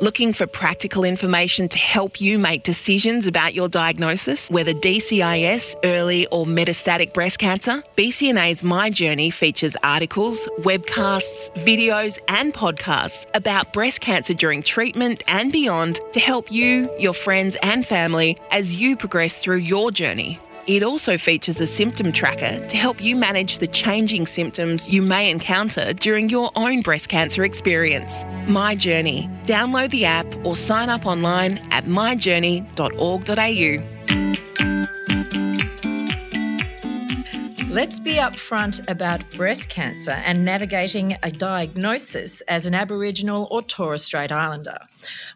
[0.00, 6.24] Looking for practical information to help you make decisions about your diagnosis, whether DCIS, early
[6.28, 7.82] or metastatic breast cancer?
[7.96, 15.50] BCNA's My Journey features articles, webcasts, videos, and podcasts about breast cancer during treatment and
[15.50, 20.38] beyond to help you, your friends, and family as you progress through your journey.
[20.68, 25.30] It also features a symptom tracker to help you manage the changing symptoms you may
[25.30, 28.26] encounter during your own breast cancer experience.
[28.46, 29.30] My Journey.
[29.44, 33.82] Download the app or sign up online at myjourney.org.au.
[37.70, 44.04] Let's be upfront about breast cancer and navigating a diagnosis as an Aboriginal or Torres
[44.04, 44.76] Strait Islander.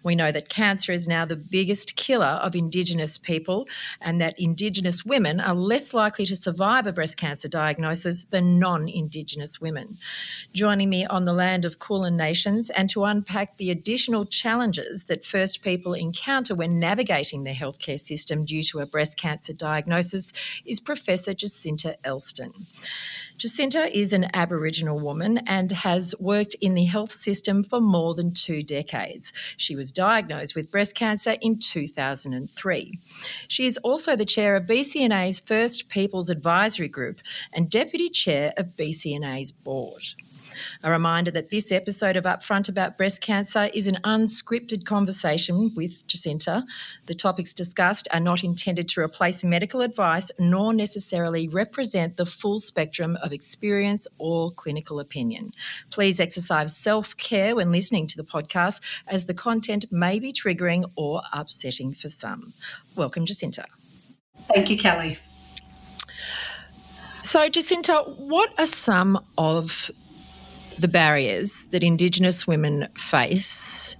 [0.02, 3.66] We know that cancer is now the biggest killer of Indigenous people
[4.00, 8.88] and that Indigenous women are less likely to survive a breast cancer diagnosis than non
[8.88, 9.98] Indigenous women.
[10.52, 15.24] Joining me on the land of Kulin Nations and to unpack the additional challenges that
[15.24, 20.32] First People encounter when navigating the healthcare system due to a breast cancer diagnosis
[20.64, 22.52] is Professor Jacinta Elston.
[23.38, 28.32] Jacinta is an Aboriginal woman and has worked in the health system for more than
[28.32, 29.32] two decades.
[29.56, 32.98] She was diagnosed with breast cancer in 2003.
[33.48, 37.20] She is also the chair of BCNA's First Peoples Advisory Group
[37.52, 40.02] and deputy chair of BCNA's board.
[40.82, 46.06] A reminder that this episode of Upfront About Breast Cancer is an unscripted conversation with
[46.06, 46.64] Jacinta.
[47.06, 52.58] The topics discussed are not intended to replace medical advice nor necessarily represent the full
[52.58, 55.52] spectrum of experience or clinical opinion.
[55.90, 60.84] Please exercise self care when listening to the podcast, as the content may be triggering
[60.96, 62.52] or upsetting for some.
[62.96, 63.66] Welcome, Jacinta.
[64.54, 65.18] Thank you, Kelly.
[67.20, 69.90] So, Jacinta, what are some of
[70.78, 73.96] the barriers that Indigenous women face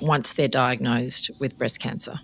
[0.00, 2.20] once they're diagnosed with breast cancer?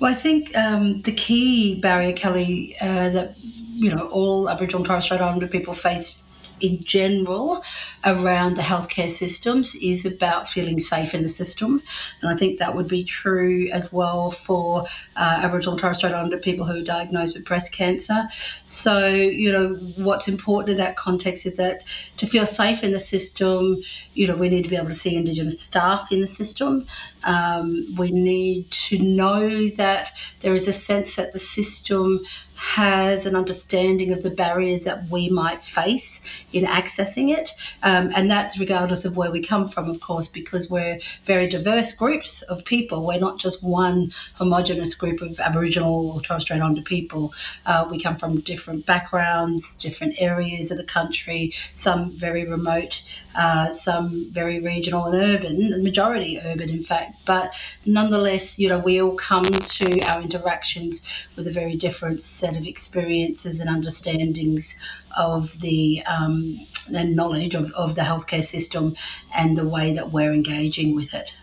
[0.00, 4.86] Well, I think um, the key barrier, Kelly, uh, that you know all Aboriginal and
[4.86, 6.22] Torres Strait Islander people face
[6.60, 7.62] in general
[8.04, 11.82] around the healthcare systems is about feeling safe in the system.
[12.20, 14.84] And I think that would be true as well for
[15.16, 18.28] uh, Aboriginal and Torres Strait Islander people who are diagnosed with breast cancer.
[18.66, 21.82] So, you know, what's important in that context is that
[22.16, 23.78] to feel safe in the system,
[24.14, 26.86] you know, we need to be able to see Indigenous staff in the system.
[27.24, 30.10] Um, we need to know that
[30.40, 32.20] there is a sense that the system
[32.62, 37.50] has an understanding of the barriers that we might face in accessing it.
[37.82, 41.92] Um, and that's regardless of where we come from, of course, because we're very diverse
[41.92, 43.04] groups of people.
[43.06, 47.32] We're not just one homogenous group of Aboriginal or Torres Strait Islander people.
[47.66, 53.02] Uh, we come from different backgrounds, different areas of the country, some very remote,
[53.36, 57.16] uh, some very regional and urban, the majority urban, in fact.
[57.24, 57.54] But
[57.84, 62.66] nonetheless, you know, we all come to our interactions with a very different set of
[62.66, 64.76] experiences and understandings
[65.16, 66.58] of the um,
[66.94, 68.94] and knowledge of, of the healthcare system
[69.36, 71.36] and the way that we're engaging with it.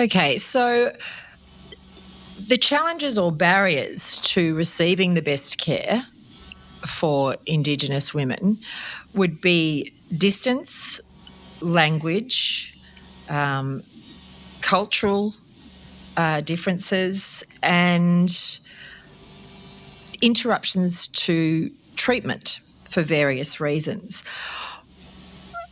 [0.00, 0.92] Okay, so
[2.46, 6.06] the challenges or barriers to receiving the best care
[6.86, 8.58] for Indigenous women
[9.14, 11.00] would be distance,
[11.60, 12.78] language,
[13.28, 13.82] um,
[14.60, 15.34] cultural
[16.16, 18.60] uh, differences, and
[20.22, 24.24] interruptions to treatment for various reasons.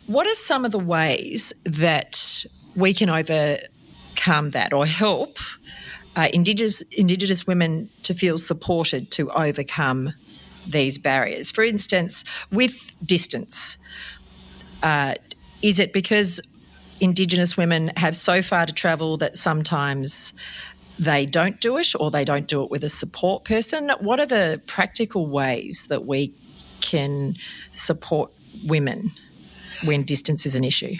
[0.06, 2.46] What are some of the ways that
[2.76, 5.38] we can overcome that or help
[6.14, 10.12] uh, Indigenous, Indigenous women to feel supported to overcome
[10.64, 11.50] these barriers?
[11.50, 13.78] For instance, with distance,
[14.80, 15.14] uh,
[15.60, 16.40] is it because
[17.00, 20.32] Indigenous women have so far to travel that sometimes
[21.00, 23.90] they don't do it or they don't do it with a support person?
[23.98, 26.32] What are the practical ways that we
[26.80, 27.34] can
[27.72, 28.30] support
[28.64, 29.10] women
[29.84, 30.97] when distance is an issue?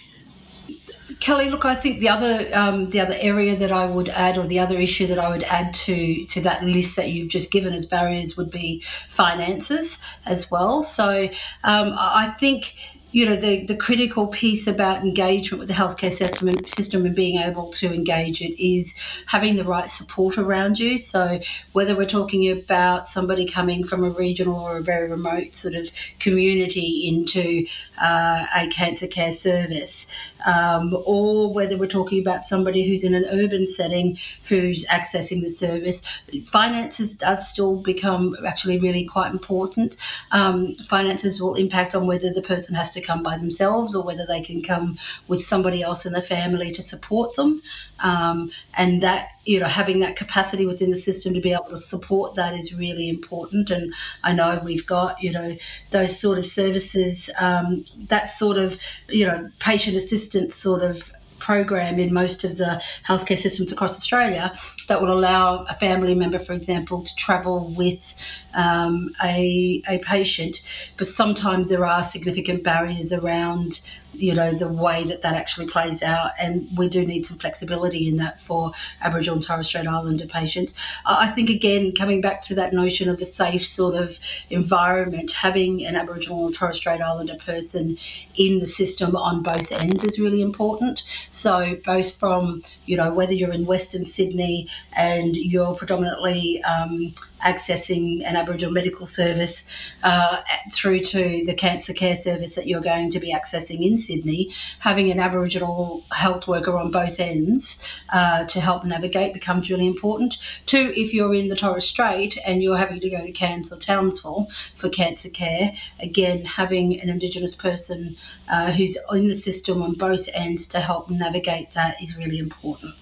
[1.21, 4.47] Kelly, look, I think the other um, the other area that I would add, or
[4.47, 7.73] the other issue that I would add to to that list that you've just given
[7.73, 10.83] as barriers, would be finances as well.
[10.83, 11.25] So
[11.65, 12.75] um, I think
[13.17, 17.17] you know the, the critical piece about engagement with the healthcare system and, system and
[17.17, 20.99] being able to engage it is having the right support around you.
[20.99, 21.41] So
[21.73, 25.89] whether we're talking about somebody coming from a regional or a very remote sort of
[26.19, 27.67] community into
[27.99, 30.13] uh, a cancer care service
[30.47, 35.49] um, or whether we're talking about somebody who's in an urban setting who's accessing the
[35.49, 36.03] service
[36.45, 39.97] finances does still become actually really quite important.
[40.33, 44.27] Um, finances will impact on whether the person has to come by themselves or whether
[44.27, 44.99] they can come
[45.29, 47.63] with somebody else in the family to support them.
[48.03, 51.77] Um, and that, you know, having that capacity within the system to be able to
[51.77, 53.71] support that is really important.
[53.71, 55.57] And I know we've got, you know,
[55.91, 61.99] those sort of services, um, that sort of, you know, patient assistance sort of program
[61.99, 64.53] in most of the healthcare systems across Australia
[64.89, 68.15] that will allow a family member, for example, to travel with
[68.55, 70.63] um, a, a patient.
[70.97, 73.81] But sometimes there are significant barriers around
[74.19, 78.09] you know the way that that actually plays out and we do need some flexibility
[78.09, 78.73] in that for
[79.03, 83.21] aboriginal and torres strait islander patients i think again coming back to that notion of
[83.21, 84.19] a safe sort of
[84.51, 87.97] environment having an aboriginal or torres strait islander person
[88.37, 93.35] in the system on both ends is really important so both from you know whether
[93.35, 94.67] you're in western sydney
[94.97, 97.13] and you're predominantly um,
[97.45, 99.71] accessing an Aboriginal medical service
[100.03, 100.41] uh,
[100.73, 105.11] through to the cancer care service that you're going to be accessing in Sydney, having
[105.11, 110.37] an Aboriginal health worker on both ends uh, to help navigate becomes really important.
[110.67, 113.79] Two, if you're in the Torres Strait and you're having to go to Cairns or
[113.79, 118.17] Townsville for cancer care, again, having an Indigenous person
[118.51, 122.95] uh, who's in the system on both ends to help navigate that is really important.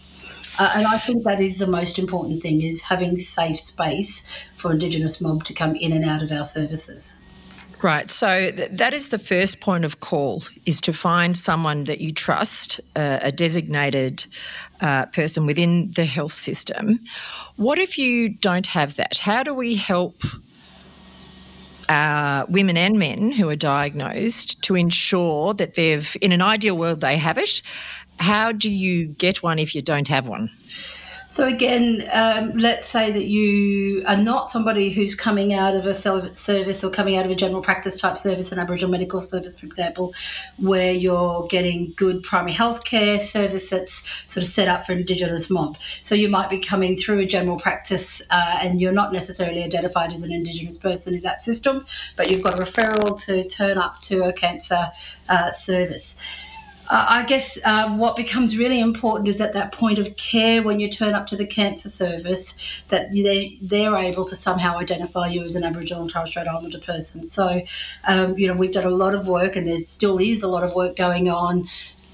[0.59, 4.71] Uh, and I think that is the most important thing is having safe space for
[4.71, 7.21] Indigenous mob to come in and out of our services.
[7.83, 8.11] Right.
[8.11, 12.13] So th- that is the first point of call is to find someone that you
[12.13, 14.27] trust, uh, a designated
[14.81, 17.01] uh, person within the health system.
[17.57, 19.19] What if you don't have that?
[19.19, 20.23] How do we help
[21.91, 27.01] uh, women and men who are diagnosed to ensure that they've, in an ideal world,
[27.01, 27.61] they have it
[28.19, 30.51] how do you get one if you don't have one?
[31.35, 35.93] So again, um, let's say that you are not somebody who's coming out of a
[35.93, 39.67] service or coming out of a general practice type service, an Aboriginal medical service, for
[39.67, 40.15] example,
[40.59, 45.51] where you're getting good primary health care service that's sort of set up for Indigenous
[45.51, 45.77] mob.
[46.03, 50.13] So you might be coming through a general practice uh, and you're not necessarily identified
[50.13, 51.85] as an Indigenous person in that system,
[52.15, 54.87] but you've got a referral to turn up to a cancer
[55.29, 56.17] uh, service
[56.91, 60.91] I guess uh, what becomes really important is at that point of care when you
[60.91, 65.55] turn up to the cancer service that they, they're able to somehow identify you as
[65.55, 67.25] an Aboriginal and Torres Strait Islander person.
[67.25, 67.63] So,
[68.07, 70.63] um, you know, we've done a lot of work and there still is a lot
[70.63, 71.65] of work going on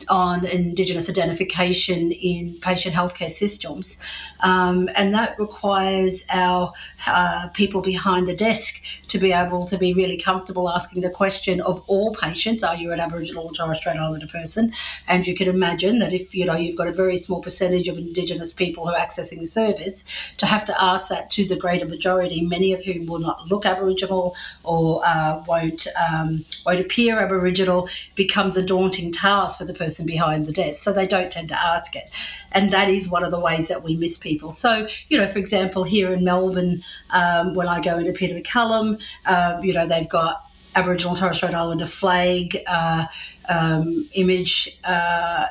[0.09, 4.01] on Indigenous identification in patient healthcare systems.
[4.41, 6.73] Um, and that requires our
[7.07, 11.61] uh, people behind the desk to be able to be really comfortable asking the question
[11.61, 14.73] of all patients are you an Aboriginal or Torres Strait Islander person?
[15.09, 17.99] And you can imagine that if you know you've got a very small percentage of
[17.99, 20.05] Indigenous people who are accessing the service,
[20.39, 23.67] to have to ask that to the greater majority, many of whom will not look
[23.67, 29.90] Aboriginal or uh, won't um, won't appear Aboriginal, becomes a daunting task for the person
[29.91, 32.09] person behind the desk, so they don't tend to ask it.
[32.53, 34.53] And that is one of the ways that we miss people.
[34.53, 39.03] So, you know, for example, here in Melbourne, um, when I go into Peter MacCallum,
[39.27, 40.45] uh, you know, they've got
[40.77, 43.07] Aboriginal Torres Strait Islander flag uh,
[43.49, 44.79] um, image.
[44.85, 45.47] Uh,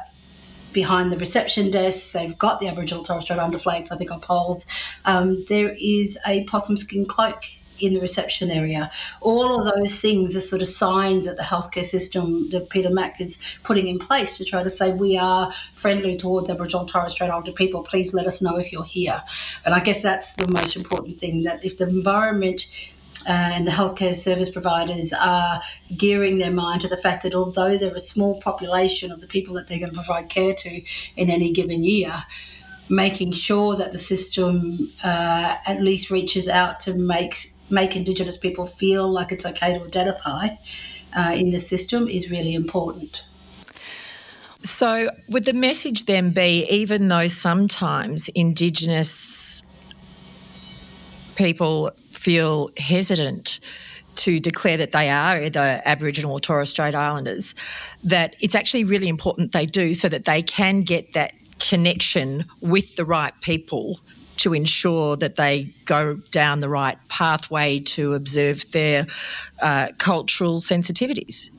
[0.71, 2.13] behind the reception desk.
[2.13, 4.67] They've got the Aboriginal Torres Strait Islander flags, I think, on poles.
[5.03, 7.43] Um, there is a possum skin cloak
[7.81, 8.89] in the reception area.
[9.21, 13.19] All of those things are sort of signs that the healthcare system that Peter Mac
[13.21, 17.13] is putting in place to try to say we are friendly towards Aboriginal and Torres
[17.13, 17.83] Strait Islander people.
[17.83, 19.21] Please let us know if you're here.
[19.65, 22.67] And I guess that's the most important thing that if the environment
[23.27, 25.61] uh, and the healthcare service providers are
[25.95, 29.55] gearing their mind to the fact that although they're a small population of the people
[29.55, 30.81] that they're going to provide care to
[31.17, 32.23] in any given year,
[32.89, 37.35] making sure that the system uh, at least reaches out to make
[37.69, 40.47] make Indigenous people feel like it's okay to identify
[41.15, 43.23] uh, in the system is really important.
[44.61, 49.63] So, would the message then be even though sometimes Indigenous
[51.35, 53.61] people feel hesitant
[54.15, 57.55] to declare that they are either Aboriginal or Torres Strait Islanders,
[58.03, 62.95] that it's actually really important they do so that they can get that connection with
[62.95, 63.99] the right people
[64.37, 69.05] to ensure that they go down the right pathway to observe their
[69.61, 71.49] uh, cultural sensitivities.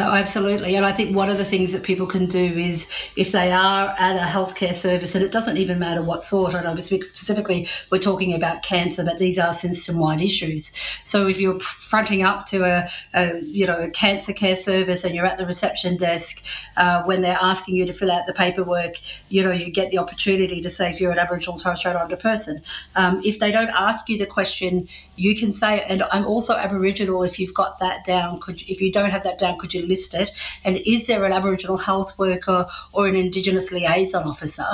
[0.00, 0.76] Oh, absolutely.
[0.76, 3.92] And I think one of the things that people can do is if they are
[3.98, 7.66] at a healthcare service, and it doesn't even matter what sort, I don't know specifically
[7.90, 10.72] we're talking about cancer, but these are system wide issues.
[11.02, 15.16] So if you're fronting up to a, a, you know, a cancer care service and
[15.16, 16.44] you're at the reception desk,
[16.76, 18.94] uh, when they're asking you to fill out the paperwork,
[19.30, 21.96] you know, you get the opportunity to say if you're an Aboriginal or Torres Strait
[21.96, 22.62] Islander person.
[22.94, 24.86] Um, if they don't ask you the question,
[25.16, 28.38] you can say, and I'm also Aboriginal if you've got that down.
[28.38, 30.30] Could, if you don't have that down, could you listed?
[30.64, 34.68] And is there an Aboriginal health worker or an Indigenous liaison officer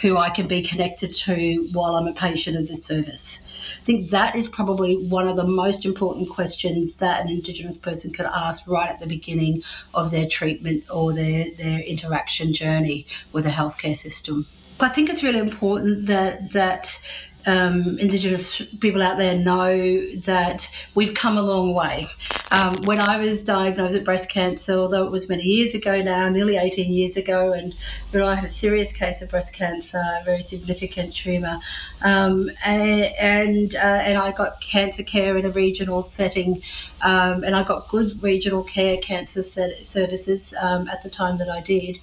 [0.00, 3.40] who I can be connected to while I'm a patient of this service?
[3.80, 8.12] I think that is probably one of the most important questions that an Indigenous person
[8.12, 9.62] could ask right at the beginning
[9.92, 14.46] of their treatment or their, their interaction journey with a healthcare system.
[14.80, 16.98] I think it's really important that that
[17.46, 22.06] um, Indigenous people out there know that we've come a long way.
[22.50, 26.28] Um, when I was diagnosed with breast cancer, although it was many years ago now,
[26.28, 27.74] nearly 18 years ago, and
[28.14, 31.58] when I had a serious case of breast cancer, a very significant tumour,
[32.02, 36.62] um, and and, uh, and, I got cancer care in a regional setting,
[37.02, 41.60] um, and I got good regional care cancer services um, at the time that I
[41.60, 41.98] did.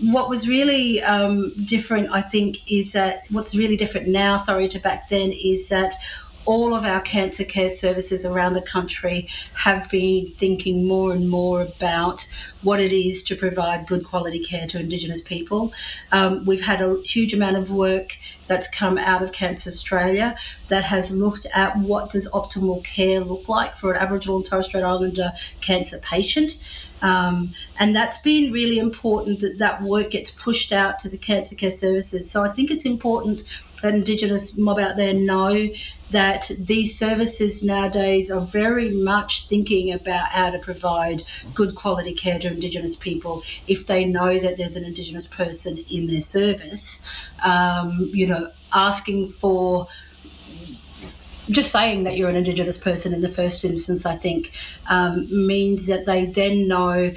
[0.00, 4.78] What was really um, different, I think, is that what's really different now, sorry, to
[4.78, 5.94] back then, is that
[6.44, 11.62] all of our cancer care services around the country have been thinking more and more
[11.62, 12.26] about
[12.62, 15.72] what it is to provide good quality care to Indigenous people.
[16.10, 20.36] Um, we've had a huge amount of work that's come out of Cancer Australia
[20.68, 24.66] that has looked at what does optimal care look like for an Aboriginal and Torres
[24.66, 26.58] Strait Islander cancer patient.
[27.02, 31.56] Um, and that's been really important that that work gets pushed out to the cancer
[31.56, 32.30] care services.
[32.30, 33.42] So I think it's important
[33.82, 35.68] that Indigenous mob out there know
[36.12, 41.22] that these services nowadays are very much thinking about how to provide
[41.54, 46.06] good quality care to Indigenous people if they know that there's an Indigenous person in
[46.06, 47.04] their service.
[47.44, 49.88] Um, you know, asking for
[51.50, 54.52] just saying that you're an Indigenous person in the first instance, I think,
[54.88, 57.12] um, means that they then know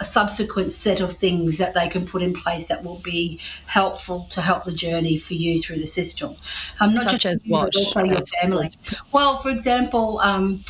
[0.00, 4.26] a subsequent set of things that they can put in place that will be helpful
[4.30, 6.34] to help the journey for you through the system.
[6.80, 7.74] Um, not Such just as what?
[7.76, 8.68] Also your family.
[9.12, 10.62] Well, for example, um,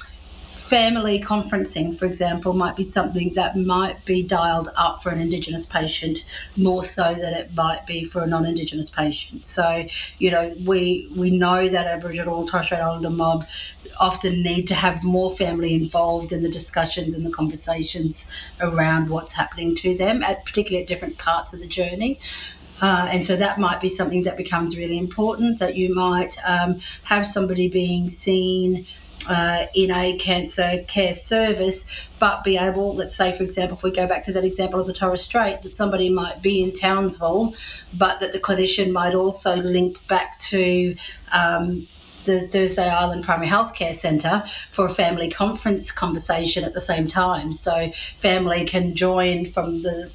[0.68, 5.64] family conferencing, for example, might be something that might be dialed up for an Indigenous
[5.64, 9.46] patient more so than it might be for a non-Indigenous patient.
[9.46, 9.86] So,
[10.18, 13.46] you know, we we know that Aboriginal and Torres Strait Islander mob
[13.98, 19.32] often need to have more family involved in the discussions and the conversations around what's
[19.32, 22.20] happening to them, at particularly at different parts of the journey.
[22.80, 26.80] Uh, and so that might be something that becomes really important that you might um,
[27.02, 28.86] have somebody being seen
[29.28, 33.90] uh, in a cancer care service, but be able, let's say, for example, if we
[33.90, 37.54] go back to that example of the Torres Strait, that somebody might be in Townsville,
[37.96, 40.94] but that the clinician might also link back to
[41.32, 41.86] um,
[42.28, 47.54] the Thursday Island Primary Healthcare Centre for a family conference conversation at the same time.
[47.54, 50.10] So family can join from the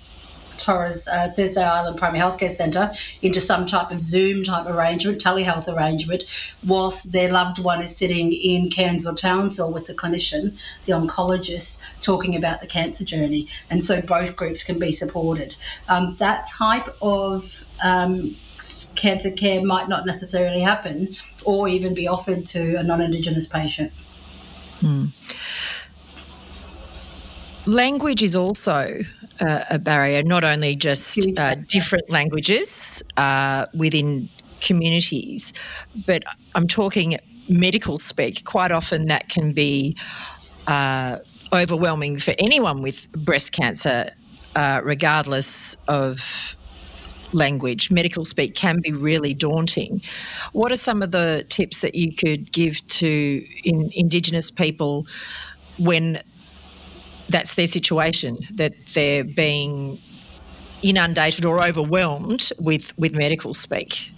[0.59, 2.91] Torres uh, Thursday Island Primary Healthcare Centre
[3.23, 6.23] into some type of Zoom type arrangement, telehealth arrangement,
[6.63, 10.55] whilst their loved one is sitting in Cairns or Townsville with the clinician,
[10.85, 13.47] the oncologist, talking about the cancer journey.
[13.71, 15.55] And so both groups can be supported.
[15.89, 18.35] Um, that type of um,
[18.95, 21.15] cancer care might not necessarily happen
[21.45, 23.91] or even be offered to a non Indigenous patient.
[24.79, 25.05] Hmm.
[27.65, 28.99] Language is also
[29.39, 34.27] uh, a barrier, not only just uh, different languages uh, within
[34.59, 35.53] communities,
[36.05, 36.23] but
[36.55, 37.17] I'm talking
[37.49, 38.43] medical speak.
[38.45, 39.95] Quite often that can be
[40.67, 41.17] uh,
[41.51, 44.11] overwhelming for anyone with breast cancer,
[44.55, 46.55] uh, regardless of
[47.33, 47.91] language.
[47.91, 50.01] Medical speak can be really daunting.
[50.51, 55.05] What are some of the tips that you could give to in Indigenous people
[55.77, 56.21] when
[57.29, 59.97] that's their situation, that they're being
[60.81, 64.11] inundated or overwhelmed with, with medical speak?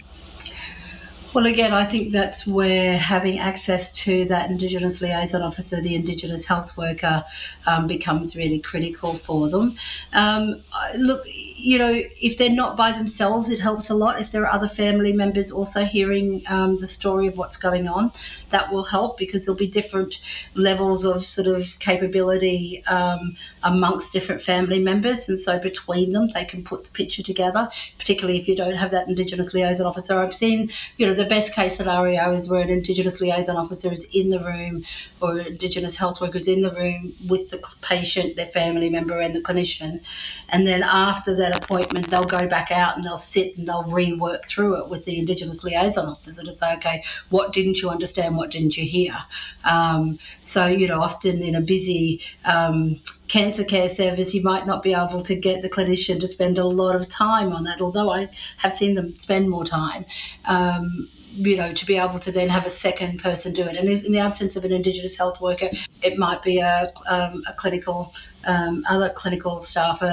[1.36, 6.46] Well, again, I think that's where having access to that Indigenous liaison officer, the Indigenous
[6.46, 7.24] health worker,
[7.66, 9.76] um, becomes really critical for them.
[10.14, 10.62] Um,
[10.96, 11.26] look,
[11.58, 14.20] you know, if they're not by themselves, it helps a lot.
[14.20, 18.12] If there are other family members also hearing um, the story of what's going on,
[18.50, 20.20] that will help because there'll be different
[20.54, 25.28] levels of sort of capability um, amongst different family members.
[25.28, 28.90] And so between them, they can put the picture together, particularly if you don't have
[28.90, 30.18] that Indigenous liaison officer.
[30.18, 34.04] I've seen, you know, the best case scenario is where an Indigenous liaison officer is
[34.12, 34.84] in the room
[35.22, 39.34] or Indigenous health worker is in the room with the patient, their family member, and
[39.34, 40.00] the clinician.
[40.50, 44.46] And then after that appointment, they'll go back out and they'll sit and they'll rework
[44.46, 48.36] through it with the Indigenous liaison officer to say, okay, what didn't you understand?
[48.36, 49.16] What didn't you hear?
[49.64, 54.82] Um, so, you know, often in a busy um, cancer care service, you might not
[54.82, 58.10] be able to get the clinician to spend a lot of time on that, although
[58.10, 60.04] I have seen them spend more time.
[60.44, 63.76] Um, you know, to be able to then have a second person do it.
[63.76, 65.68] And in the absence of an Indigenous health worker,
[66.02, 68.14] it might be a, um, a clinical
[68.46, 70.06] um, other clinical staff, a,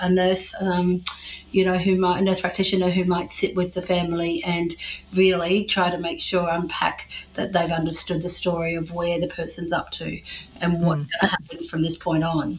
[0.00, 0.54] a, a nurse.
[0.60, 1.02] Um,
[1.50, 4.74] you know, who might, a nurse practitioner who might sit with the family and
[5.14, 9.72] really try to make sure, unpack that they've understood the story of where the person's
[9.72, 10.20] up to
[10.60, 11.10] and what's mm.
[11.10, 12.58] going to happen from this point on.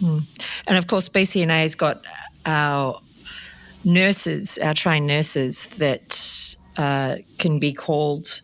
[0.00, 0.62] Mm.
[0.66, 2.04] And of course, BCNA has got
[2.46, 3.00] our
[3.84, 8.40] nurses, our trained nurses, that uh, can be called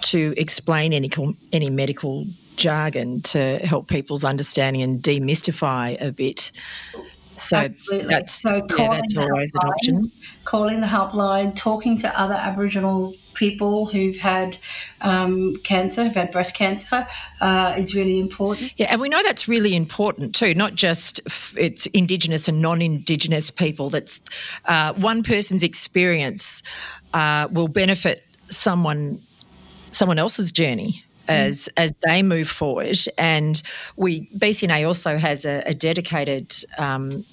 [0.00, 1.10] to explain any
[1.52, 2.24] any medical
[2.56, 6.52] jargon to help people's understanding and demystify a bit.
[7.36, 8.08] So Absolutely.
[8.08, 10.12] that's so yeah, that's always an option.
[10.44, 14.56] Calling the helpline, talking to other Aboriginal people who've had
[15.00, 17.06] um, cancer, who've had breast cancer,
[17.40, 18.74] uh, is really important.
[18.76, 20.54] Yeah, and we know that's really important too.
[20.54, 23.90] Not just f- it's Indigenous and non-Indigenous people.
[23.90, 24.20] That's
[24.66, 26.62] uh, one person's experience
[27.14, 29.20] uh, will benefit someone
[29.90, 31.82] someone else's journey as mm.
[31.82, 32.98] as they move forward.
[33.18, 33.62] And
[33.96, 37.24] we BCNA also has a, a dedicated um,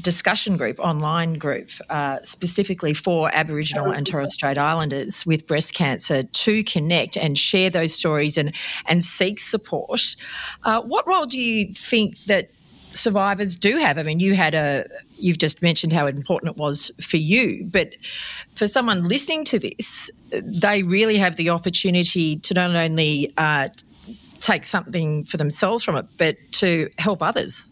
[0.00, 6.22] discussion group, online group, uh, specifically for Aboriginal and Torres Strait Islanders with breast cancer
[6.22, 8.54] to connect and share those stories and
[8.86, 10.16] and seek support.
[10.64, 12.50] Uh, what role do you think that
[12.92, 13.98] survivors do have.
[13.98, 17.94] I mean, you had a, you've just mentioned how important it was for you, but
[18.54, 23.68] for someone listening to this, they really have the opportunity to not only uh,
[24.40, 27.68] take something for themselves from it, but to help others.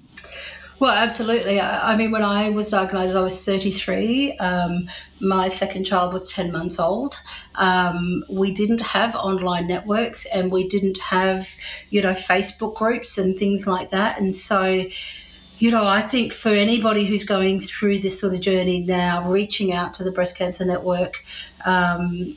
[0.79, 1.61] Well, absolutely.
[1.61, 4.37] I, I mean, when I was diagnosed, I was 33.
[4.39, 4.89] Um,
[5.21, 7.21] my second child was 10 months old.
[7.55, 11.49] Um, we didn't have online networks and we didn't have,
[11.91, 14.21] you know, Facebook groups and things like that.
[14.21, 14.87] And so,
[15.59, 19.73] you know, I think for anybody who's going through this sort of journey now, reaching
[19.73, 21.25] out to the Breast Cancer Network,
[21.65, 22.37] um,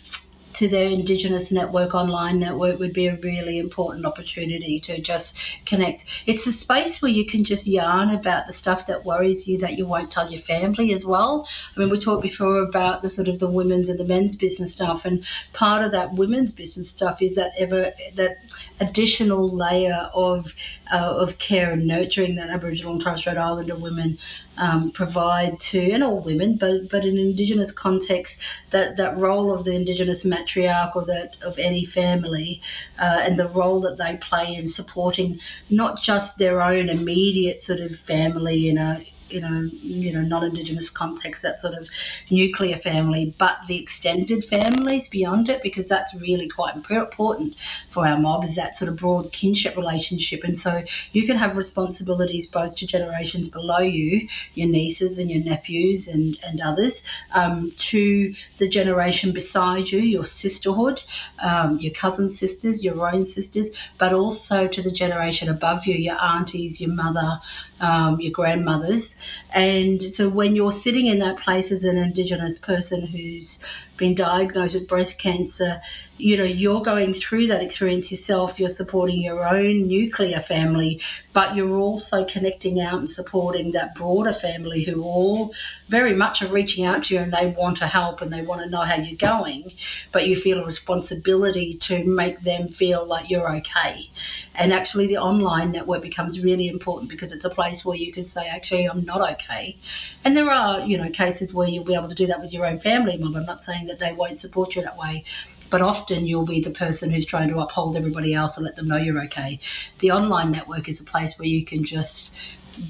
[0.56, 6.24] to their Indigenous network, online network, would be a really important opportunity to just connect.
[6.26, 9.78] It's a space where you can just yarn about the stuff that worries you that
[9.78, 11.48] you won't tell your family as well.
[11.76, 14.72] I mean, we talked before about the sort of the women's and the men's business
[14.72, 18.38] stuff, and part of that women's business stuff is that ever that
[18.80, 20.54] additional layer of
[20.92, 24.18] uh, of care and nurturing that Aboriginal and Torres Strait Islander women
[24.58, 29.66] um, provide to, and all women, but but in Indigenous context, that that role of
[29.66, 32.62] the Indigenous matriarch or that of any family,
[33.00, 35.40] uh, and the role that they play in supporting
[35.70, 40.90] not just their own immediate sort of family in a you know, you know, non-Indigenous
[40.90, 41.90] context, that sort of
[42.30, 47.56] nuclear family, but the extended families beyond it, because that's really quite important
[47.90, 50.44] for our mob, is that sort of broad kinship relationship.
[50.44, 55.44] And so you can have responsibilities both to generations below you, your nieces and your
[55.44, 61.02] nephews and, and others, um, to the generation beside you, your sisterhood,
[61.44, 66.22] um, your cousin sisters, your own sisters, but also to the generation above you, your
[66.22, 67.40] aunties, your mother,
[67.82, 69.13] um, your grandmothers.
[69.54, 73.60] And so when you're sitting in that place as an Indigenous person who's
[73.98, 75.82] been diagnosed with breast cancer,
[76.18, 78.60] you know, you're going through that experience yourself.
[78.60, 81.02] You're supporting your own nuclear family,
[81.34, 85.54] but you're also connecting out and supporting that broader family who all
[85.88, 88.62] very much are reaching out to you and they want to help and they want
[88.62, 89.72] to know how you're going,
[90.12, 94.10] but you feel a responsibility to make them feel like you're okay.
[94.56, 98.24] And actually, the online network becomes really important because it's a place where you can
[98.24, 99.78] say, actually, I'm not okay.
[100.24, 102.68] And there are, you know, cases where you'll be able to do that with your
[102.68, 103.40] own family member.
[103.40, 105.24] I'm not saying that they won't support you that way,
[105.70, 108.88] but often you'll be the person who's trying to uphold everybody else and let them
[108.88, 109.60] know you're okay.
[110.00, 112.36] The online network is a place where you can just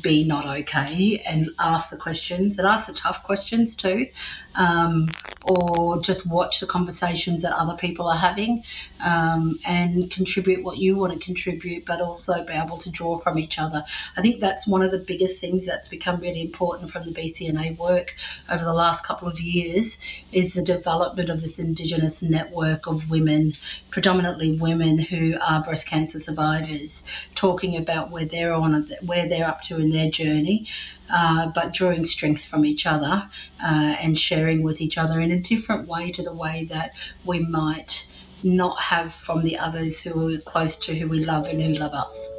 [0.02, 4.08] be not okay and ask the questions and ask the tough questions too
[4.56, 5.08] um,
[5.44, 8.64] or just watch the conversations that other people are having
[9.04, 13.38] um, and contribute what you want to contribute, but also be able to draw from
[13.38, 13.84] each other.
[14.18, 17.78] I think that's one of the biggest things that's become really important from the BCNA
[17.78, 18.16] work
[18.50, 19.98] over the last couple of years
[20.32, 23.54] is the development of this Indigenous network of women,
[23.90, 27.04] predominantly women who are breast cancer survivors,
[27.36, 30.68] talking about where they're on, where they're up to in their journey,
[31.14, 33.28] uh, but drawing strength from each other
[33.64, 37.40] uh, and sharing with each other in a different way to the way that we
[37.40, 38.06] might
[38.44, 41.94] not have from the others who are close to who we love and who love
[41.94, 42.30] us.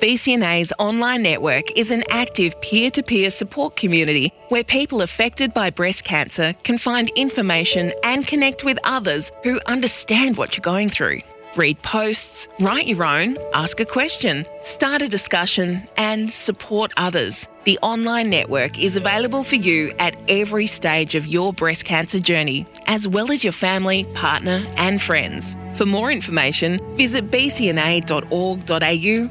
[0.00, 5.70] BCNA's online network is an active peer to peer support community where people affected by
[5.70, 11.20] breast cancer can find information and connect with others who understand what you're going through.
[11.56, 17.48] Read posts, write your own, ask a question, start a discussion, and support others.
[17.64, 22.66] The online network is available for you at every stage of your breast cancer journey,
[22.86, 25.56] as well as your family, partner, and friends.
[25.74, 27.78] For more information, visit bcna.org.au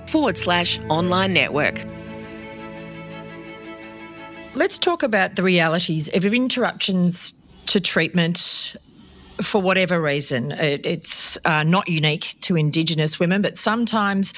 [0.07, 1.83] forward slash online network.
[4.55, 7.33] Let's talk about the realities of interruptions
[7.67, 8.75] to treatment
[9.41, 10.51] for whatever reason.
[10.51, 14.33] It, it's uh, not unique to Indigenous women, but sometimes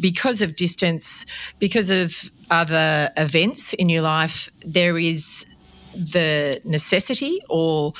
[0.00, 1.24] because of distance,
[1.58, 5.46] because of other events in your life, there is
[5.94, 7.92] the necessity or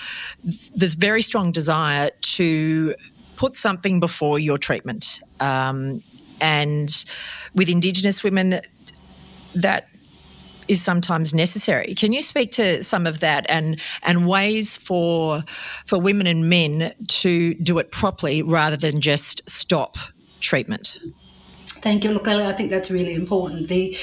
[0.75, 2.95] this very strong desire to
[3.37, 5.21] put something before your treatment.
[5.41, 6.03] Um,
[6.41, 7.05] and
[7.55, 8.61] with Indigenous women,
[9.55, 9.89] that
[10.69, 11.95] is sometimes necessary.
[11.95, 15.43] Can you speak to some of that and and ways for
[15.87, 19.97] for women and men to do it properly rather than just stop
[20.41, 20.99] treatment?
[21.67, 22.11] Thank you.
[22.11, 23.69] Look, I think that's really important.
[23.69, 23.97] The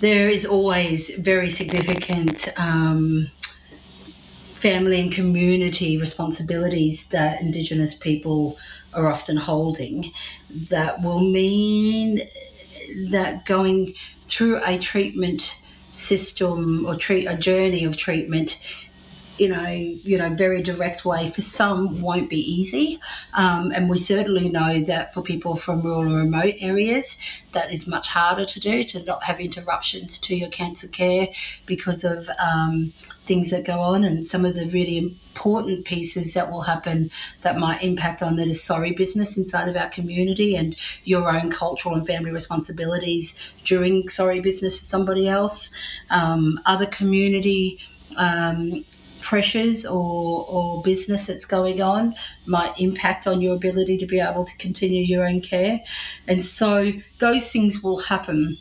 [0.00, 3.26] there is always very significant um,
[4.54, 8.58] family and community responsibilities that Indigenous people
[8.94, 10.10] are often holding
[10.68, 12.20] that will mean
[13.10, 15.56] that going through a treatment
[16.00, 18.58] system or treat a journey of treatment
[19.40, 23.00] in a you know very direct way for some won't be easy
[23.32, 27.16] um, and we certainly know that for people from rural and remote areas
[27.52, 31.26] that is much harder to do to not have interruptions to your cancer care
[31.64, 32.92] because of um,
[33.24, 37.58] things that go on and some of the really important pieces that will happen that
[37.58, 42.06] might impact on the sorry business inside of our community and your own cultural and
[42.06, 45.70] family responsibilities during sorry business to somebody else.
[46.10, 47.78] Um, other community
[48.16, 48.84] um,
[49.20, 52.14] pressures or, or business that's going on
[52.46, 55.80] might impact on your ability to be able to continue your own care.
[56.26, 58.56] And so those things will happen.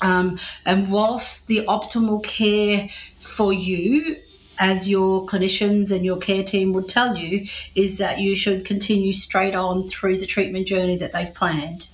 [0.00, 4.16] Um, and whilst the optimal care for you
[4.58, 9.12] as your clinicians and your care team would tell you is that you should continue
[9.12, 11.86] straight on through the treatment journey that they've planned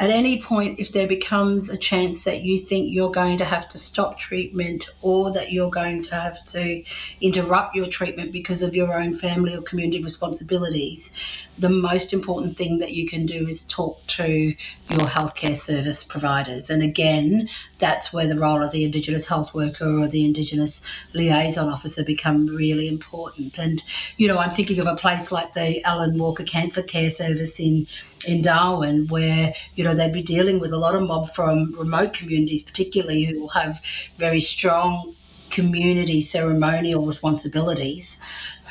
[0.00, 3.68] at any point, if there becomes a chance that you think you're going to have
[3.70, 6.82] to stop treatment or that you're going to have to
[7.20, 11.16] interrupt your treatment because of your own family or community responsibilities,
[11.58, 16.70] the most important thing that you can do is talk to your healthcare service providers.
[16.70, 21.68] And again, that's where the role of the Indigenous health worker or the Indigenous liaison
[21.68, 23.58] officer become really important.
[23.58, 23.82] And,
[24.16, 27.86] you know, I'm thinking of a place like the Alan Walker Cancer Care Service in
[28.26, 32.14] in Darwin, where you know they'd be dealing with a lot of mob from remote
[32.14, 33.82] communities, particularly who will have
[34.16, 35.14] very strong
[35.50, 38.20] community ceremonial responsibilities.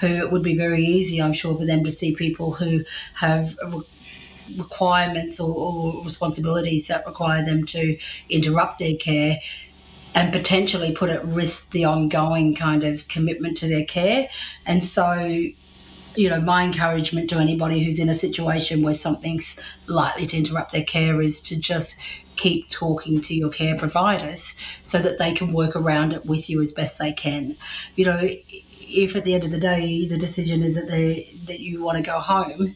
[0.03, 2.83] Who it would be very easy, I'm sure, for them to see people who
[3.15, 3.57] have
[4.57, 7.97] requirements or, or responsibilities that require them to
[8.29, 9.39] interrupt their care
[10.13, 14.27] and potentially put at risk the ongoing kind of commitment to their care.
[14.65, 15.53] And so
[16.15, 20.71] you know, my encouragement to anybody who's in a situation where something's likely to interrupt
[20.71, 21.99] their care is to just
[22.35, 26.61] keep talking to your care providers so that they can work around it with you
[26.61, 27.55] as best they can.
[27.95, 28.29] You know,
[28.93, 31.97] if at the end of the day the decision is that they that you want
[31.97, 32.67] to go home,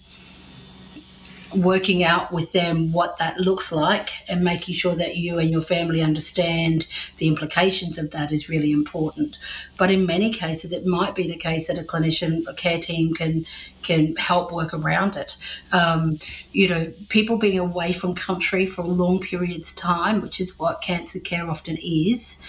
[1.56, 5.62] working out with them what that looks like and making sure that you and your
[5.62, 6.86] family understand
[7.18, 9.40] the implications of that is really important.
[9.78, 13.14] But in many cases, it might be the case that a clinician, a care team
[13.14, 13.46] can
[13.84, 15.36] can help work around it.
[15.72, 16.20] Um,
[16.52, 20.82] you know, people being away from country for long periods of time, which is what
[20.82, 22.44] cancer care often is,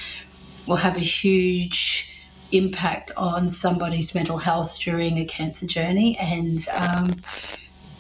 [0.66, 2.12] will have a huge
[2.52, 7.06] impact on somebody's mental health during a cancer journey and um,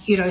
[0.04, 0.30] you know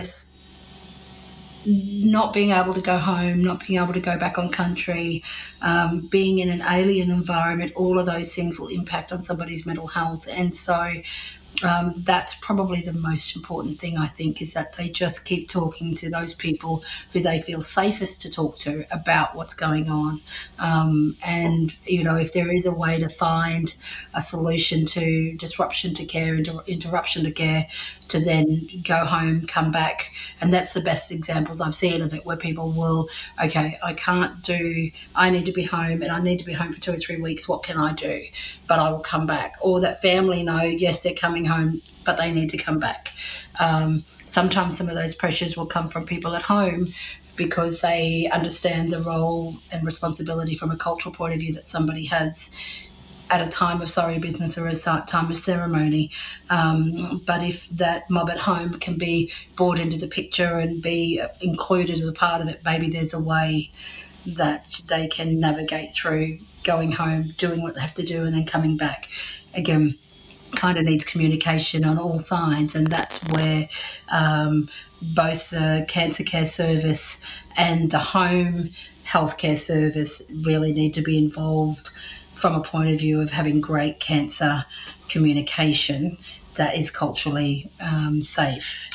[1.67, 5.23] not being able to go home, not being able to go back on country,
[5.61, 9.87] um, being in an alien environment, all of those things will impact on somebody's mental
[9.87, 10.27] health.
[10.31, 10.93] And so
[11.63, 15.95] um, that's probably the most important thing, I think, is that they just keep talking
[15.95, 20.21] to those people who they feel safest to talk to about what's going on.
[20.59, 23.73] Um, and, you know, if there is a way to find
[24.13, 27.67] a solution to disruption to care, inter- interruption to care,
[28.09, 30.11] to then go home, come back.
[30.41, 33.09] And that's the best examples I've seen of it where people will,
[33.43, 36.73] okay, I can't do, I need to be home and I need to be home
[36.73, 37.47] for two or three weeks.
[37.47, 38.23] What can I do?
[38.67, 39.55] But I will come back.
[39.61, 43.11] Or that family know, yes, they're coming home, but they need to come back.
[43.59, 46.89] Um, sometimes some of those pressures will come from people at home
[47.35, 52.05] because they understand the role and responsibility from a cultural point of view that somebody
[52.05, 52.51] has
[53.29, 56.11] at a time of sorry business or a time of ceremony.
[56.49, 61.21] Um, but if that mob at home can be brought into the picture and be
[61.41, 63.71] included as a part of it, maybe there's a way
[64.25, 68.45] that they can navigate through going home, doing what they have to do, and then
[68.45, 69.09] coming back.
[69.53, 69.97] Again,
[70.55, 73.67] kind of needs communication on all sides, and that's where
[74.09, 74.69] um,
[75.01, 77.23] both the cancer care service
[77.57, 78.69] and the home
[79.05, 81.89] healthcare service really need to be involved
[82.37, 84.63] from a point of view of having great cancer
[85.09, 86.17] communication
[86.55, 88.89] that is culturally um, safe.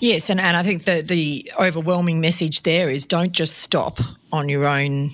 [0.00, 3.98] Yes, and, and I think the, the overwhelming message there is don't just stop
[4.32, 5.10] on your own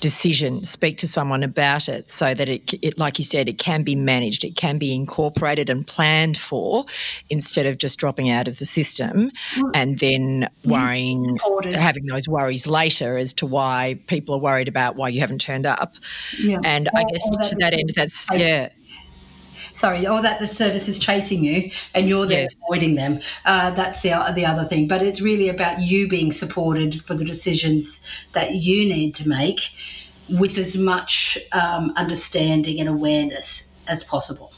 [0.00, 3.82] decision, speak to someone about it so that it, it, like you said, it can
[3.82, 6.84] be managed, it can be incorporated and planned for
[7.30, 9.30] instead of just dropping out of the system
[9.74, 11.74] and then worrying, Supported.
[11.74, 15.66] having those worries later as to why people are worried about why you haven't turned
[15.66, 15.94] up.
[16.38, 16.58] Yeah.
[16.64, 18.70] And I guess to that end, that's, yeah
[19.78, 22.56] sorry, or that the service is chasing you and you're there yes.
[22.64, 23.20] avoiding them.
[23.44, 24.88] Uh, that's the, the other thing.
[24.88, 29.70] But it's really about you being supported for the decisions that you need to make
[30.28, 34.52] with as much um, understanding and awareness as possible.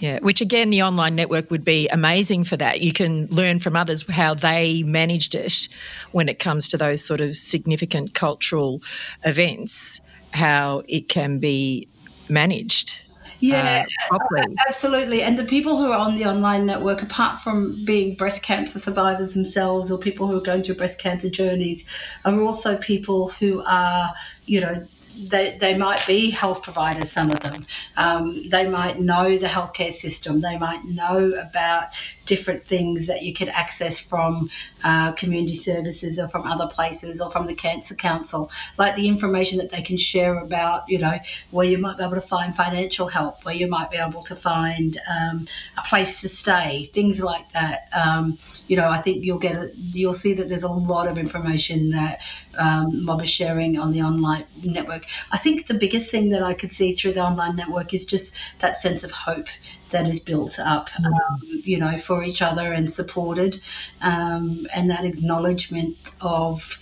[0.00, 2.80] Yeah, which again, the online network would be amazing for that.
[2.80, 5.68] You can learn from others how they managed it
[6.10, 8.82] when it comes to those sort of significant cultural
[9.24, 10.00] events,
[10.32, 11.86] how it can be
[12.28, 13.03] managed
[13.44, 15.22] yeah, uh, absolutely.
[15.22, 19.34] And the people who are on the online network, apart from being breast cancer survivors
[19.34, 21.88] themselves or people who are going through breast cancer journeys,
[22.24, 24.10] are also people who are,
[24.46, 27.62] you know, they, they might be health providers, some of them.
[27.96, 30.40] Um, they might know the healthcare system.
[30.40, 31.94] They might know about
[32.26, 34.50] different things that you can access from
[34.84, 39.58] uh, community services or from other places or from the Cancer Council, like the information
[39.58, 41.18] that they can share about, you know,
[41.50, 44.36] where you might be able to find financial help, where you might be able to
[44.36, 45.46] find um,
[45.78, 47.88] a place to stay, things like that.
[47.92, 51.16] Um, you know, I think you'll get a, you'll see that there's a lot of
[51.16, 52.20] information that
[52.58, 55.06] um, Mob is sharing on the online network.
[55.32, 58.36] I think the biggest thing that I could see through the online network is just
[58.60, 59.48] that sense of hope
[59.94, 61.06] that is built up, mm.
[61.06, 63.60] um, you know, for each other and supported,
[64.02, 66.78] um, and that acknowledgement of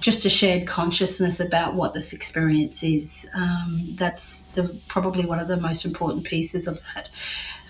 [0.00, 3.28] just a shared consciousness about what this experience is.
[3.34, 7.08] Um, that's the, probably one of the most important pieces of that.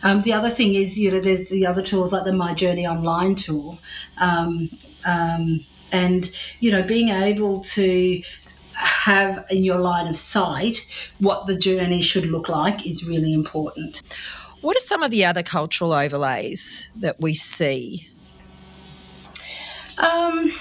[0.02, 2.86] Um, the other thing is, you know, there's the other tools like the My Journey
[2.86, 3.78] Online tool.
[4.18, 4.68] Um,
[5.04, 5.60] um,
[5.92, 8.22] and, you know, being able to
[8.74, 10.78] have in your line of sight
[11.18, 14.02] what the journey should look like is really important.
[14.62, 18.08] What are some of the other cultural overlays that we see?
[19.98, 20.52] Um,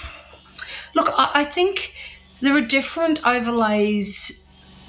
[0.95, 1.93] look, I, think
[2.41, 4.43] there are different overlays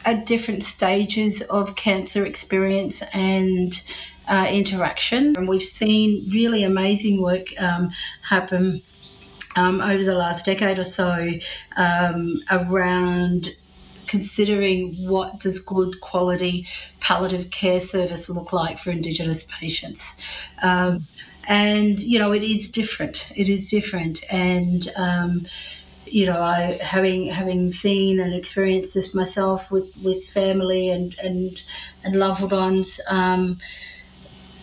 [0.06, 3.80] at different stages of cancer experience and
[4.28, 5.34] uh, interaction.
[5.36, 7.90] And we've seen really amazing work um,
[8.22, 8.80] happen
[9.56, 11.32] um, over the last decade or so
[11.76, 13.50] um, around
[14.06, 16.66] considering what does good quality
[17.00, 20.16] palliative care service look like for Indigenous patients.
[20.62, 21.06] Um,
[21.48, 23.30] and you know it is different.
[23.34, 25.46] It is different, and um,
[26.06, 31.62] you know I having having seen and experienced this myself with with family and and
[32.04, 33.00] and loved ones.
[33.08, 33.58] Um,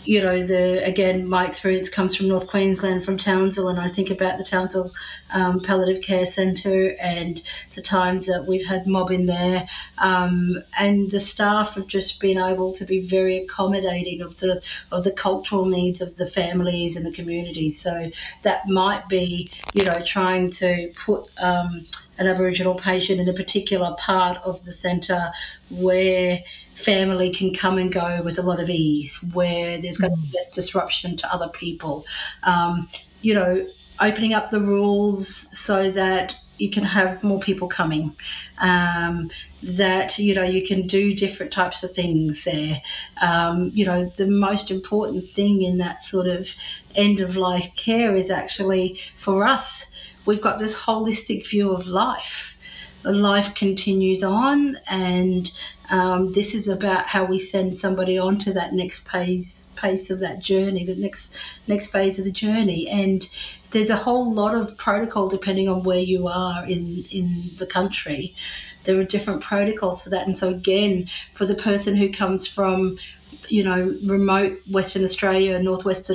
[0.10, 4.10] you know, the again, my experience comes from North Queensland, from Townsville, and I think
[4.10, 4.92] about the Townsville
[5.32, 7.40] um, Palliative Care Centre and
[7.76, 9.68] the times that we've had mob in there,
[10.00, 15.04] um, and the staff have just been able to be very accommodating of the of
[15.04, 17.80] the cultural needs of the families and the communities.
[17.80, 18.10] So
[18.42, 21.84] that might be, you know, trying to put um,
[22.20, 25.32] an Aboriginal patient in a particular part of the centre
[25.70, 30.22] where family can come and go with a lot of ease, where there's going to
[30.22, 32.06] be less disruption to other people.
[32.44, 32.88] Um,
[33.22, 33.68] you know,
[34.02, 35.28] opening up the rules
[35.58, 38.16] so that you can have more people coming.
[38.60, 39.30] Um,
[39.64, 42.82] that you know you can do different types of things there.
[43.22, 46.54] Um, you know, the most important thing in that sort of
[46.96, 49.92] end of life care is actually for us.
[50.30, 52.56] We've got this holistic view of life.
[53.04, 55.52] Life continues on, and
[55.90, 60.20] um, this is about how we send somebody on to that next pace pace of
[60.20, 61.36] that journey, the next
[61.68, 63.28] next phase of the journey, and
[63.72, 68.36] there's a whole lot of protocol depending on where you are in in the country.
[68.84, 73.00] There are different protocols for that, and so again, for the person who comes from
[73.48, 76.12] you know remote Western Australia, northwest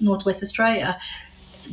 [0.00, 0.98] northwest Australia,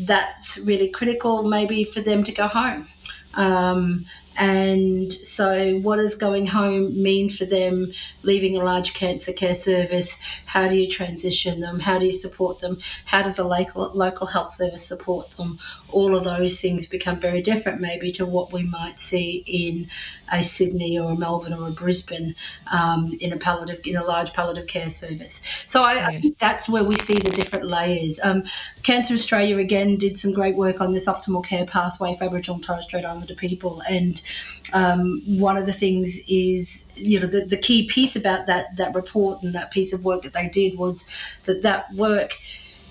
[0.06, 2.88] that's really critical maybe for them to go home.
[3.34, 4.06] Um,
[4.38, 10.20] And so, what does going home mean for them leaving a large cancer care service?
[10.46, 11.80] How do you transition them?
[11.80, 12.78] How do you support them?
[13.06, 15.58] How does a local, local health service support them?
[15.90, 19.90] All of those things become very different, maybe, to what we might see in
[20.32, 22.36] a Sydney or a Melbourne or a Brisbane
[22.72, 25.42] um, in a palliative in a large palliative care service.
[25.66, 26.08] So I, yes.
[26.08, 28.20] I think that's where we see the different layers.
[28.22, 28.44] Um,
[28.84, 32.64] Cancer Australia again did some great work on this optimal care pathway for Aboriginal and
[32.64, 34.22] Torres Strait Islander people, and
[34.74, 38.94] um, one of the things is you know the, the key piece about that that
[38.96, 41.08] report and that piece of work that they did was
[41.44, 42.34] that that work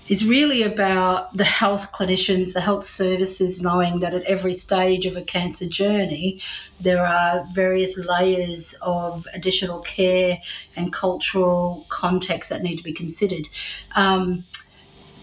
[0.09, 5.17] is really about the health clinicians, the health services knowing that at every stage of
[5.17, 6.39] a cancer journey,
[6.79, 10.37] there are various layers of additional care
[10.75, 13.47] and cultural context that need to be considered.
[13.95, 14.45] Um,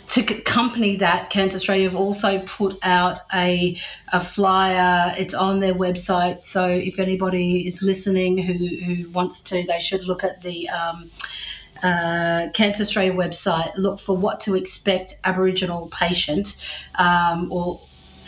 [0.08, 3.76] to accompany that, Cancer Australia have also put out a,
[4.12, 5.14] a flyer.
[5.16, 6.44] It's on their website.
[6.44, 11.10] So if anybody is listening who, who wants to, they should look at the um,
[11.82, 16.54] uh, Cancer Australia website, look for what to expect Aboriginal patient,
[16.96, 17.80] um, or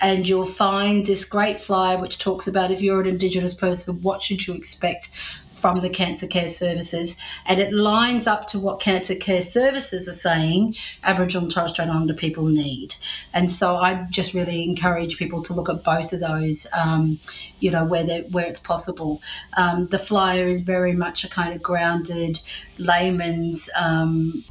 [0.02, 4.20] and you'll find this great flyer which talks about if you're an Indigenous person, what
[4.20, 5.08] should you expect
[5.56, 7.16] from the cancer care services,
[7.46, 11.88] and it lines up to what cancer care services are saying Aboriginal and Torres Strait
[11.88, 12.94] Islander people need.
[13.32, 17.18] And so I just really encourage people to look at both of those, um,
[17.60, 19.22] you know, where where it's possible.
[19.56, 22.40] Um, the flyer is very much a kind of grounded
[22.78, 23.70] layman's.
[23.76, 24.44] Um,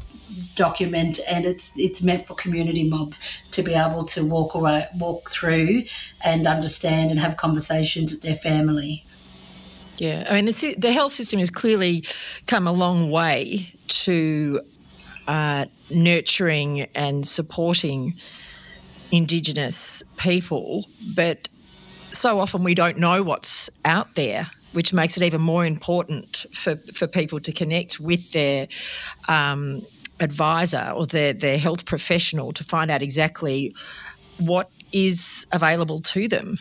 [0.56, 3.14] document and it's it's meant for community mob
[3.52, 5.84] to be able to walk around, walk through
[6.24, 9.06] and understand and have conversations with their family
[9.98, 12.04] yeah, I mean, the, the health system has clearly
[12.48, 14.62] come a long way to
[15.28, 18.16] uh, nurturing and supporting
[19.12, 21.48] Indigenous people, but
[22.12, 26.76] so often we don't know what's out there, which makes it even more important for,
[26.94, 28.68] for people to connect with their
[29.28, 29.82] um,
[30.20, 33.76] advisor or their, their health professional to find out exactly
[34.38, 36.58] what is available to them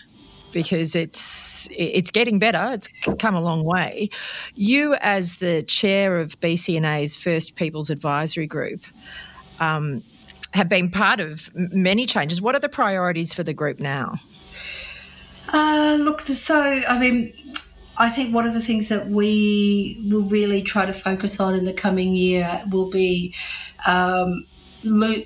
[0.55, 2.71] because it's it's getting better.
[2.73, 2.88] It's
[3.19, 4.09] come a long way.
[4.55, 8.85] You, as the chair of BCNA's First Peoples Advisory Group,
[9.61, 10.03] um,
[10.53, 12.40] have been part of many changes.
[12.40, 14.14] What are the priorities for the group now?
[15.53, 17.35] Uh, look, so I mean,
[17.99, 21.64] I think one of the things that we will really try to focus on in
[21.64, 23.35] the coming year will be
[23.87, 24.47] um,
[24.85, 25.23] lo-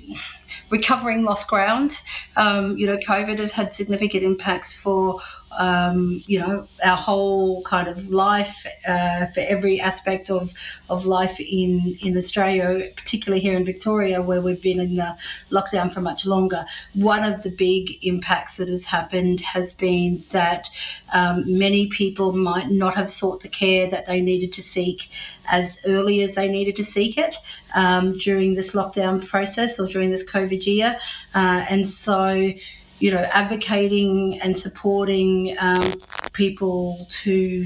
[0.69, 1.99] recovering lost ground.
[2.35, 5.19] Um, you know, COVID has had significant impacts for
[5.57, 10.53] um, you know, our whole kind of life uh, for every aspect of,
[10.89, 15.17] of life in, in Australia, particularly here in Victoria, where we've been in the
[15.49, 16.65] lockdown for much longer.
[16.93, 20.69] One of the big impacts that has happened has been that
[21.11, 25.09] um, many people might not have sought the care that they needed to seek
[25.49, 27.35] as early as they needed to seek it
[27.75, 30.97] um, during this lockdown process or during this COVID year.
[31.33, 32.51] Uh, and so,
[32.99, 35.93] you know, advocating and supporting um,
[36.33, 37.65] people to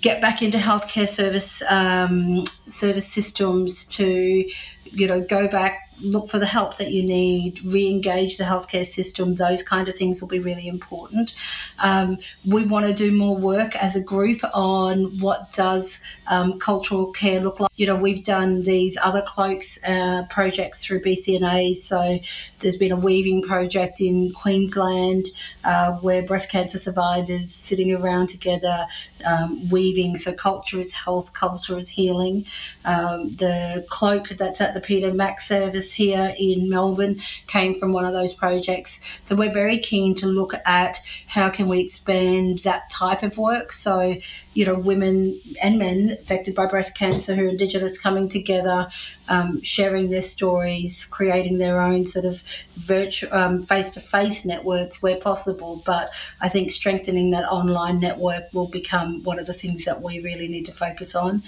[0.00, 4.48] get back into healthcare service um, service systems to
[4.84, 8.84] you know go back look for the help that you need, re engage the healthcare
[8.84, 11.34] system, those kind of things will be really important.
[11.78, 17.12] Um, we want to do more work as a group on what does um, cultural
[17.12, 17.70] care look like.
[17.76, 22.18] You know, we've done these other cloaks uh, projects through BCNA, so
[22.60, 25.26] there's been a weaving project in Queensland
[25.64, 28.86] uh, where breast cancer survivors sitting around together
[29.24, 30.16] um, weaving.
[30.16, 32.46] So culture is health, culture is healing.
[32.84, 38.04] Um, the cloak that's at the Peter Mac service here in Melbourne came from one
[38.04, 39.00] of those projects.
[39.22, 43.72] So we're very keen to look at how can we expand that type of work.
[43.72, 44.14] So
[44.54, 48.88] you know, women and men affected by breast cancer who are Indigenous coming together,
[49.28, 52.42] um, sharing their stories, creating their own sort of
[52.76, 55.82] virtual um, face-to-face networks where possible.
[55.84, 60.20] But I think strengthening that online network will become one of the things that we
[60.20, 61.42] really need to focus on.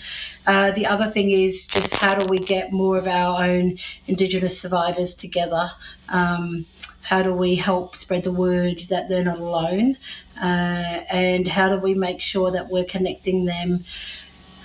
[0.46, 4.60] Uh, the other thing is just how do we get more of our own Indigenous
[4.60, 5.70] survivors together?
[6.08, 6.66] Um,
[7.06, 9.96] how do we help spread the word that they're not alone?
[10.42, 13.84] Uh, and how do we make sure that we're connecting them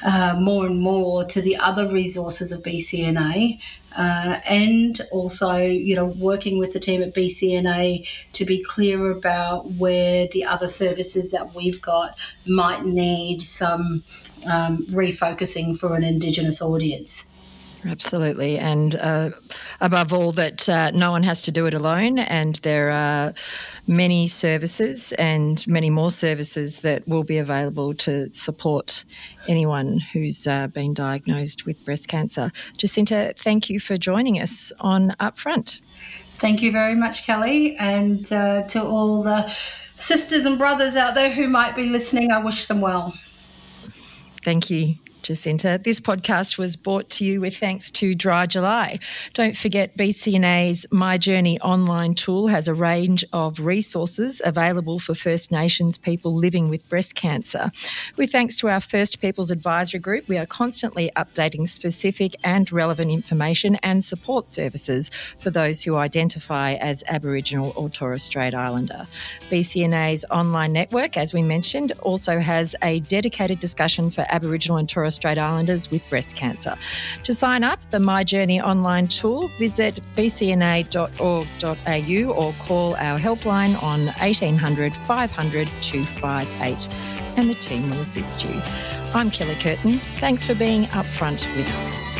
[0.03, 3.61] uh, more and more to the other resources of BCNA,
[3.95, 9.69] uh, and also, you know, working with the team at BCNA to be clear about
[9.73, 14.03] where the other services that we've got might need some
[14.49, 17.27] um, refocusing for an Indigenous audience.
[17.85, 18.59] Absolutely.
[18.59, 19.31] And uh,
[19.79, 22.19] above all, that uh, no one has to do it alone.
[22.19, 23.33] And there are
[23.87, 29.03] many services and many more services that will be available to support
[29.47, 32.51] anyone who's uh, been diagnosed with breast cancer.
[32.77, 35.81] Jacinta, thank you for joining us on Upfront.
[36.37, 37.75] Thank you very much, Kelly.
[37.77, 39.51] And uh, to all the
[39.95, 43.15] sisters and brothers out there who might be listening, I wish them well.
[44.43, 44.95] Thank you.
[45.21, 45.79] Jacinta.
[45.83, 48.99] This podcast was brought to you with thanks to Dry July.
[49.33, 55.51] Don't forget BCNA's My Journey online tool has a range of resources available for First
[55.51, 57.71] Nations people living with breast cancer.
[58.17, 63.11] With thanks to our First Peoples Advisory Group, we are constantly updating specific and relevant
[63.11, 65.09] information and support services
[65.39, 69.07] for those who identify as Aboriginal or Torres Strait Islander.
[69.49, 75.15] BCNA's online network, as we mentioned, also has a dedicated discussion for Aboriginal and Torres
[75.15, 76.75] Strait Islanders with breast cancer.
[77.23, 81.23] To sign up, the My Journey online tool, visit bcna.org.au
[82.33, 86.89] or call our helpline on 1800 500 258
[87.37, 88.61] and the team will assist you.
[89.13, 89.99] I'm Kelly Curtin.
[90.19, 92.10] Thanks for being upfront with us.